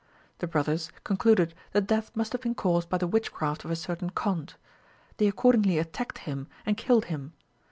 The 0.39 0.47
brothers 0.47 0.91
concluded 1.03 1.53
that 1.73 1.85
death 1.85 2.09
must 2.15 2.31
have 2.31 2.41
been 2.41 2.55
caused 2.55 2.89
by 2.89 2.97
the 2.97 3.05
witchcraft 3.05 3.63
of 3.65 3.69
a 3.69 3.75
certain 3.75 4.09
Kondh. 4.09 4.55
They 5.17 5.27
accordingly 5.27 5.77
attacked 5.77 6.17
him, 6.17 6.47
and 6.65 6.75
killed 6.75 7.05
him. 7.05 7.33